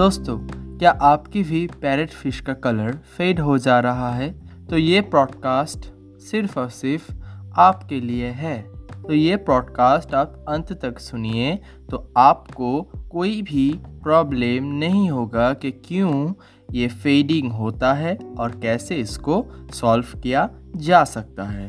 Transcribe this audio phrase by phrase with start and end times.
[0.00, 0.36] दोस्तों,
[0.78, 4.30] क्या आपकी भी पैरेट फ़िश का कलर फेड हो जा रहा है?
[4.66, 5.78] तो ये प्रॉडकास्ट
[6.20, 7.12] सिर्फ़ और सिर्फ़
[7.58, 8.56] आपके लिए है।
[9.02, 11.58] तो ये प्रॉडकास्ट आप अंत तक सुनिए
[11.90, 16.32] तो आपको कोई भी प्रॉब्लम नहीं होगा कि क्यों
[16.72, 21.68] ये फेडिंग होता है और कैसे इसको सॉल्व किया जा सकता है।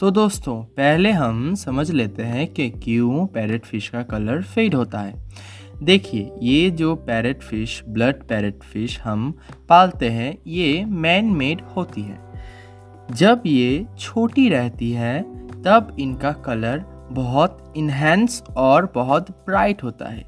[0.00, 4.98] तो दोस्तों, पहले हम समझ लेते हैं कि क्यों पैरेट फ़िश का कलर फेड होता
[4.98, 5.28] है।
[5.82, 9.32] देखिए, ये जो parrot fish blood parrot fish हम
[9.68, 12.18] पालते हैं, ये मैन मेड होती है।
[13.12, 15.22] जब ये छोटी रहती है,
[15.62, 20.26] तब इनका कलर बहुत इन्हेंस और बहुत ब्राइट होता है।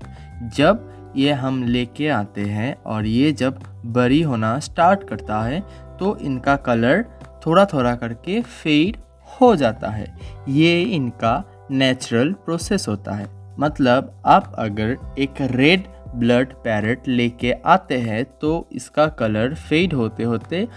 [0.56, 5.60] जब ये हम लेके आते हैं और ये जब बड़ी होना स्टार्ट करता है
[5.98, 7.04] तो इनका कलर
[7.46, 8.96] थोड़ा थोड़ा करके फेड
[9.40, 10.14] हो जाता है।
[10.48, 15.84] ये इनका नेचुरल प्रोसेस होता है। मतलब आप अगर एक रेड
[16.14, 20.68] ब्लड पैरेट लेके आते हैं तो इसका कलर फेड होते होते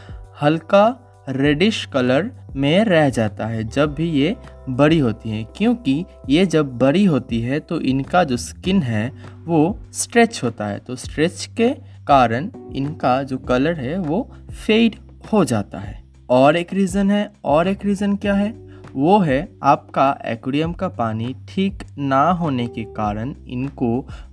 [0.42, 4.36] हल्का रेडिश कलर में रह जाता है जब भी ये
[4.70, 9.12] बड़ी होती हैं। क्योंकि ये जब बड़ी होती है तो इनका जो स्किन है,
[9.46, 11.70] वो स्ट्रेच होता है। तो स्ट्रेच के
[12.08, 14.32] कारण इनका जो कलर है, वो
[14.68, 14.96] फेड
[15.34, 18.65] हो जाता है। और एक रीज़न है, और एक रीज़न क्या है?
[18.96, 23.90] वो है आपका एक्वेरियम का पानी ठीक ना होने के कारण इनको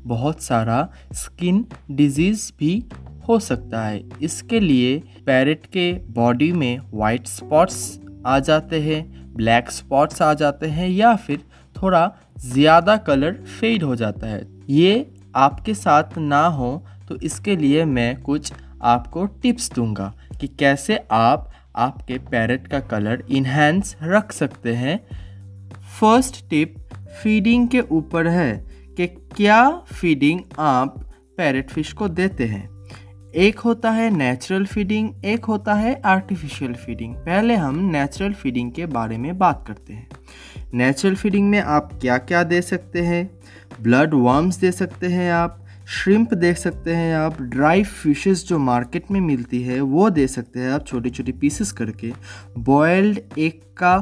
[0.06, 0.76] बहुत सारा
[1.14, 2.84] स्किन डिज़ीज़ भी
[3.28, 4.96] हो सकता है। इसके लिए
[5.26, 11.14] पैरेट के बॉडी में वाइट स्पॉट्स आ जाते हैं, ब्लैक स्पॉट्स आ जाते हैं या
[11.16, 11.44] फिर
[11.76, 12.10] थोड़ा
[12.44, 18.20] ज़्यादा कलर फेड हो जाता है। ये आपके साथ ना हो तो इसके लिए मैं
[18.22, 18.52] कुछ
[18.84, 25.06] आपको टिप्स दूँगा कि कैसे आप आपके पैरेट का कलर इन्हेंस रख सकते हैं।
[26.00, 26.74] फ़र्स्ट टिप
[27.22, 30.98] फीडिंग के ऊपर है कि क्या फीडिंग आप
[31.36, 32.72] पैरेट फ़िश को देते हैं।
[33.34, 38.86] एक होता है नेचुरल फीडिंग एक होता है आर्टिफिशियल फीडिंग पहले हम नेचुरल फीडिंग के
[38.86, 40.08] बारे में बात करते हैं।
[40.74, 43.40] नेचुरल फीडिंग में आप क्या क्या दे सकते हैं?
[43.82, 49.10] ब्लड वर्म्स दे सकते हैं आप। श्रिम्प देख सकते हैं आप ड्राई फिशेस जो मार्केट
[49.10, 52.12] में मिलती है, वो दे सकते हैं आप छोटी छोटी पीसेस करके।
[52.58, 53.96] बॉयल्ड एग का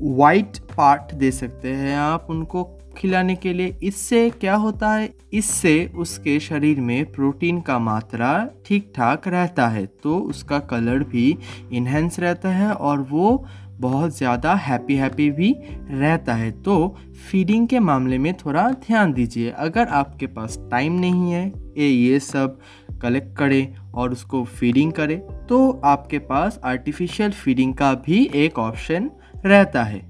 [0.00, 2.64] वाइट पार्ट दे सकते हैं आप उनको
[2.96, 5.08] खिलाने के लिए। इससे क्या होता है?
[5.32, 11.38] इससे उसके शरीर में प्रोटीन का मात्रा ठीक ठाक रहता है तो उसका कलर भी
[11.72, 13.46] इन्हेंस रहता है और वो
[13.80, 15.54] बहुत ज़्यादा हैप्पी हैप्पी भी
[15.90, 16.96] रहता है। तो
[17.30, 21.46] फीडिंग के मामले में थोड़ा ध्यान दीजिए। अगर आपके पास टाइम नहीं है
[21.78, 22.58] ये ये सब
[23.02, 29.10] कलेक्ट करें और उसको फीडिंग करें तो आपके पास आर्टिफिशियल फीडिंग का भी एक ऑप्शन
[29.46, 30.00] रहता है।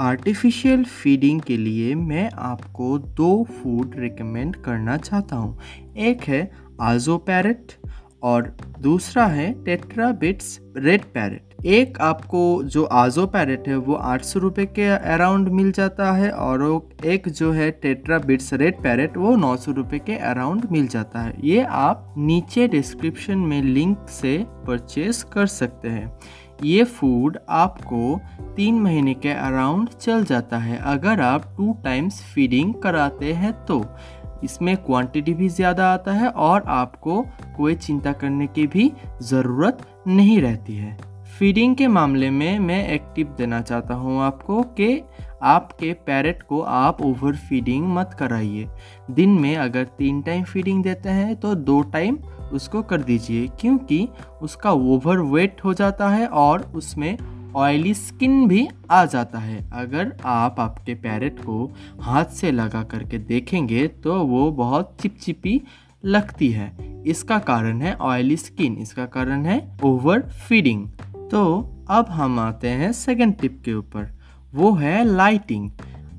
[0.00, 5.58] आर्टिफिशियल फीडिंग के लिए मैं आपको दो फ़ूड रिकमेंड करना चाहता हूँ।
[5.98, 6.50] एक है
[6.82, 7.72] आजो पैरेट
[8.22, 14.22] और दूसरा है टेट्रा बिट्स रेड पैरेट एक आपको जो आजो पैरेट है, वो आठ
[14.22, 16.62] सौ रुपये के अराउंड मिल जाता है और
[17.06, 21.20] एक जो है टेट्रा बिट्स रेड पैरेट, वो नौ सौ रुपये के अराउंड मिल जाता
[21.20, 26.12] है। ये आप नीचे डिस्क्रिप्शन में लिंक से परचेज कर सकते हैं।
[26.64, 28.20] ये फ़ूड आपको
[28.56, 33.84] तीन महीने के अराउंड चल जाता है, अगर आप टू टाइम्स फीडिंग कराते हैं तो।
[34.44, 37.20] इसमें क्वांटिटी भी ज़्यादा आता है और आपको
[37.56, 38.90] कोई चिंता करने की भी
[39.22, 44.62] ज़रूरत नहीं रहती है। फीडिंग के मामले में मैं एक टिप देना चाहता हूँ आपको
[44.76, 45.02] कि
[45.42, 48.68] आपके पैरेट को आप ओवर फीडिंग मत कराइए।
[49.10, 52.18] दिन में अगर तीन टाइम फीडिंग देते हैं तो दो टाइम
[52.52, 54.08] उसको कर दीजिए, क्योंकि
[54.42, 57.16] उसका ओवर वेट हो जाता है और उसमें
[57.56, 61.70] ऑयली स्किन भी आ जाता है। अगर आप आपके पैरेट को
[62.00, 65.60] हाथ से लगा करके देखेंगे तो वो बहुत चिपचिपी
[66.04, 66.72] लगती है।
[67.06, 70.88] इसका कारण है ऑयली स्किन इसका कारण है ओवर फीडिंग
[71.30, 74.18] तो अब हम आते हैं सेकंड टिप के ऊपर।
[74.54, 75.70] वो है लाइटिंग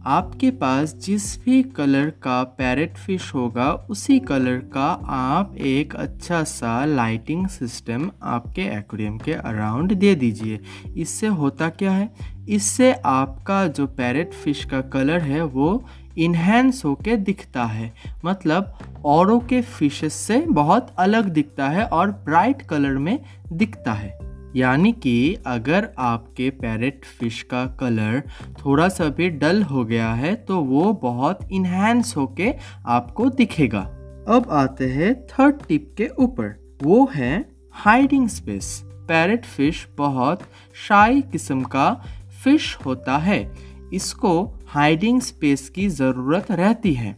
[0.05, 6.43] आपके पास जिस भी कलर का पैरेट फ़िश होगा, उसी कलर का आप एक अच्छा
[6.43, 10.59] सा लाइटिंग सिस्टम आपके एक्वेरियम के अराउंड दे दीजिए।
[10.97, 12.09] इससे होता क्या है?
[12.49, 15.83] इससे आपका जो पैरेट फ़िश का कलर है, वो
[16.17, 17.93] इन्हेंस होके दिखता है।
[18.25, 23.19] मतलब औरों के फिशेस से बहुत अलग दिखता है और ब्राइट कलर में
[23.53, 28.21] दिखता है। यानी कि अगर आपके पैरेट फ़िश का कलर
[28.59, 32.53] थोड़ा सा भी डल हो गया है तो वो बहुत इन्हेंस होके
[32.87, 33.81] आपको दिखेगा।
[34.27, 37.33] अब आते हैं थर्ड टिप के ऊपर। वो है
[37.75, 40.41] हाइडिंग स्पेस पैरेट फ़िश बहुत
[40.87, 41.93] शाई किस्म का
[42.43, 43.39] फ़िश होता है।
[43.93, 44.33] इसको
[44.67, 47.15] हाइडिंग स्पेस की ज़रूरत रहती है।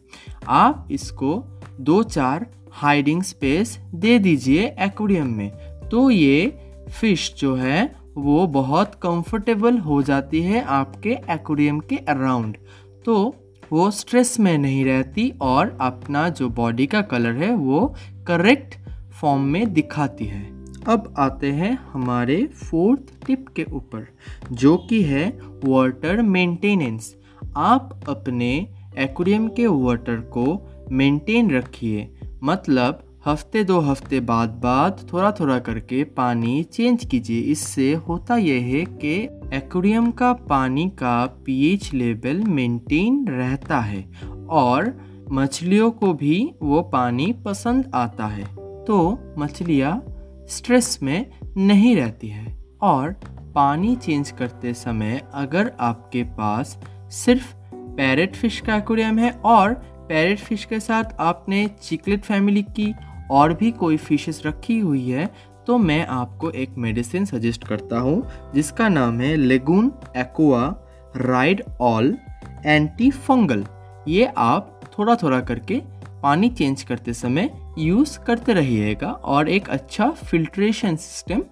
[0.47, 1.35] आप इसको
[1.79, 5.49] दो चार हाइडिंग स्पेस दे दीजिए एक्वेरियम में।
[5.91, 12.57] तो ये फ़िश जो है, वो बहुत कंफर्टेबल हो जाती है आपके एक्वेरियम के अराउंड
[13.05, 13.35] तो
[13.71, 17.95] वो स्ट्रेस में नहीं रहती और अपना जो बॉडी का कलर है, वो
[18.27, 18.75] करेक्ट
[19.11, 20.41] फॉर्म में दिखाती है।
[20.87, 24.07] अब आते हैं हमारे फोर्थ टिप के ऊपर,
[24.51, 25.27] जो कि है
[25.65, 27.15] वाटर मेंटेनेंस
[27.57, 28.51] आप अपने
[28.99, 30.45] एक्वेरियम के वाटर को
[30.91, 32.09] मेंटेन रखिए
[32.43, 38.63] मतलब हफ़्ते दो हफ़्ते बाद बाद थोड़ा थोड़ा करके पानी चेंज कीजिए। इससे होता यह
[38.63, 39.13] है कि
[39.55, 44.03] एक्वेरियम का पानी का पीएच लेवल मेंटेन रहता है
[44.49, 44.93] और
[45.31, 48.43] मछलियों को भी वो पानी पसंद आता है।
[48.85, 50.03] तो मछलियाँ
[50.49, 51.25] स्ट्रेस में
[51.57, 53.11] नहीं रहती है और
[53.55, 56.77] पानी चेंज करते समय अगर आपके पास
[57.11, 57.53] सिर्फ़
[57.97, 59.73] पैरेट फ़िश का एक्वेरियम है और
[60.09, 62.93] पैरेट फ़िश के साथ आपने चिकलेट फैमिली की
[63.31, 65.29] और भी कोई फिशेस रखी हुई है
[65.67, 70.75] तो मैं आपको एक मेडिसिन सजेस्ट करता हूँ, जिसका नाम है lagoon aqua
[71.17, 72.17] ride all
[72.65, 73.65] anti fungal
[74.07, 75.81] ये आप थोड़ा थोड़ा करके
[76.23, 77.49] पानी चेंज करते समय
[77.79, 81.43] यूज़ करते रहिएगा और एक अच्छा फिल्ट्रेशन सिस्टम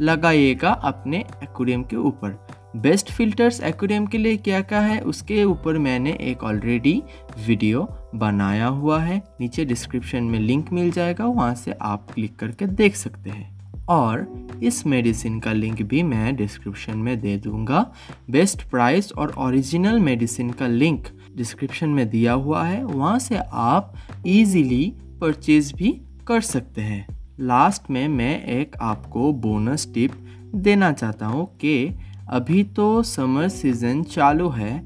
[0.00, 2.38] लगाइएगा अपने एक्वेरियम के ऊपर।
[2.76, 7.02] बेस्ट फिल्टर्स एक्वेरियम के लिए क्या क्या है, उसके ऊपर मैंने एक ऑलरेडी
[7.46, 12.66] वीडियो बनाया हुआ है। नीचे डिस्क्रिप्शन में लिंक मिल जाएगा, वहाँ से आप क्लिक करके
[12.66, 17.92] देख सकते हैं। और इस मेडिसिन का लिंक भी मैं डिस्क्रिप्शन में दे दूँगा।
[18.30, 21.06] बेस्ट प्राइस और ओरिजिनल मेडिसिन का लिंक
[21.36, 23.94] डिस्क्रिप्शन में दिया हुआ है। वहाँ से आप
[24.26, 27.06] इजीली परचेज भी कर सकते हैं।
[27.40, 30.12] लास्ट में मैं एक आपको बोनस टिप
[30.54, 31.88] देना चाहता हूँ कि
[32.30, 34.78] अभी तो समर सीज़न चालू है,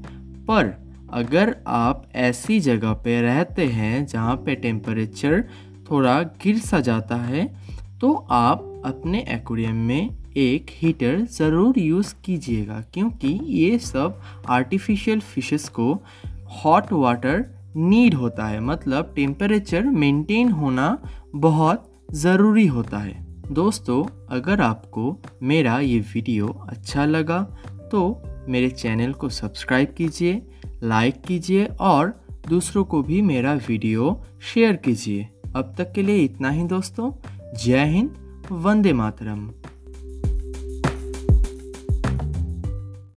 [0.47, 0.73] पर
[1.13, 5.41] अगर आप ऐसी जगह पे रहते हैं जहाँ पे टेम्परेचर
[5.89, 7.45] थोड़ा गिर सा जाता है
[8.01, 15.67] तो आप अपने एक्वेरियम में एक हीटर ज़रूर यूज़ कीजिएगा, क्योंकि ये सब आर्टिफिशियल फिशेस
[15.69, 15.93] को
[16.55, 17.45] हॉट वाटर
[17.77, 20.97] नीड होता है। मतलब टेम्परेचर मेंटेन होना
[21.35, 27.39] बहुत ज़रूरी होता है। दोस्तों, अगर आपको मेरा ये वीडियो अच्छा लगा
[27.91, 30.41] तो मेरे चैनल को सब्सक्राइब कीजिए,
[30.83, 32.13] लाइक कीजिए और
[32.49, 37.11] दूसरों को भी मेरा वीडियो शेयर कीजिए। अब तक के लिए इतना ही दोस्तों।
[37.57, 38.15] जय हिंद,
[38.51, 39.49] वंदे मातरम।